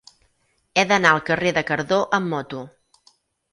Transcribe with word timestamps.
He 0.77 0.85
d'anar 0.91 1.11
al 1.17 1.21
carrer 1.27 1.53
de 1.59 1.65
Cardó 1.69 2.01
amb 2.21 2.35
moto. 2.35 2.65